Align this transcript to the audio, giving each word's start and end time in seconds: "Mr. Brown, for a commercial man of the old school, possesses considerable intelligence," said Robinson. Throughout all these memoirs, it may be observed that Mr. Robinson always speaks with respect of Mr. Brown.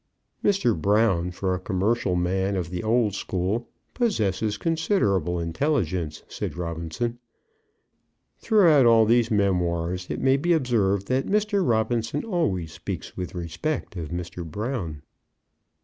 "Mr. 0.43 0.75
Brown, 0.75 1.29
for 1.29 1.53
a 1.53 1.59
commercial 1.59 2.15
man 2.15 2.55
of 2.55 2.71
the 2.71 2.81
old 2.81 3.13
school, 3.13 3.69
possesses 3.93 4.57
considerable 4.57 5.39
intelligence," 5.39 6.23
said 6.27 6.57
Robinson. 6.57 7.19
Throughout 8.39 8.87
all 8.87 9.05
these 9.05 9.29
memoirs, 9.29 10.07
it 10.09 10.19
may 10.19 10.37
be 10.37 10.53
observed 10.53 11.05
that 11.09 11.27
Mr. 11.27 11.63
Robinson 11.63 12.23
always 12.25 12.71
speaks 12.71 13.15
with 13.15 13.35
respect 13.35 13.95
of 13.95 14.09
Mr. 14.09 14.43
Brown. 14.43 15.03